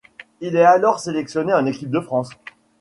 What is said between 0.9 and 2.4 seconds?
sélectionné en équipe de France.